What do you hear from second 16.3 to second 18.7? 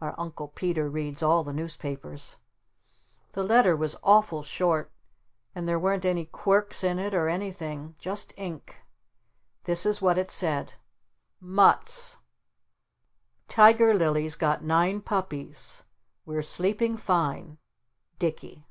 sleeping fine. Dicky."